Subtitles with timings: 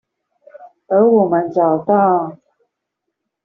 [0.87, 2.35] 而我們找到